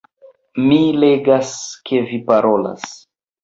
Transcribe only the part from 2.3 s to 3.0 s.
parolas